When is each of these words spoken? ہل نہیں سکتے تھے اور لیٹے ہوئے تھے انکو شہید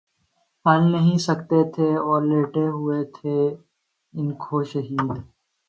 ہل 0.65 0.81
نہیں 0.93 1.17
سکتے 1.27 1.59
تھے 1.73 1.89
اور 2.05 2.21
لیٹے 2.29 2.65
ہوئے 2.77 2.99
تھے 3.15 3.37
انکو 4.13 4.57
شہید 4.71 5.09